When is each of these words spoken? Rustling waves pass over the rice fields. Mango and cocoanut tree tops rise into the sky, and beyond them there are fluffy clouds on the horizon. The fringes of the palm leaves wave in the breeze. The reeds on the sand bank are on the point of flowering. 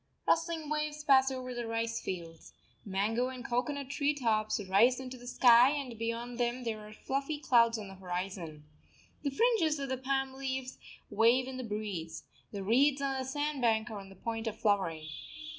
Rustling 0.27 0.67
waves 0.71 1.03
pass 1.03 1.29
over 1.29 1.53
the 1.53 1.67
rice 1.67 2.01
fields. 2.01 2.53
Mango 2.83 3.27
and 3.27 3.45
cocoanut 3.45 3.91
tree 3.91 4.15
tops 4.15 4.59
rise 4.67 4.99
into 4.99 5.15
the 5.15 5.27
sky, 5.27 5.69
and 5.73 5.95
beyond 5.99 6.39
them 6.39 6.63
there 6.63 6.79
are 6.87 6.91
fluffy 6.91 7.37
clouds 7.37 7.77
on 7.77 7.87
the 7.87 7.93
horizon. 7.93 8.63
The 9.21 9.29
fringes 9.29 9.77
of 9.77 9.89
the 9.89 9.97
palm 9.99 10.33
leaves 10.33 10.79
wave 11.11 11.47
in 11.47 11.57
the 11.57 11.63
breeze. 11.63 12.23
The 12.51 12.63
reeds 12.63 12.99
on 12.99 13.15
the 13.19 13.23
sand 13.23 13.61
bank 13.61 13.91
are 13.91 13.99
on 13.99 14.09
the 14.09 14.15
point 14.15 14.47
of 14.47 14.57
flowering. 14.57 15.07